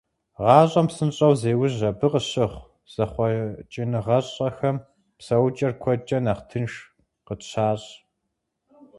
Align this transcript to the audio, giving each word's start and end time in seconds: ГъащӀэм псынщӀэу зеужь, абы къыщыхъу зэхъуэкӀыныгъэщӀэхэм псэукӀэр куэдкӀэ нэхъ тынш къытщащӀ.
ГъащӀэм 0.37 0.87
псынщӀэу 0.89 1.33
зеужь, 1.41 1.81
абы 1.89 2.07
къыщыхъу 2.11 2.69
зэхъуэкӀыныгъэщӀэхэм 2.93 4.77
псэукӀэр 5.17 5.73
куэдкӀэ 5.81 6.17
нэхъ 6.25 6.43
тынш 6.49 6.73
къытщащӀ. 7.25 7.89